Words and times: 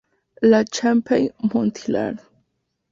La 0.41 0.65
Chapelle-Montlinard 0.65 2.17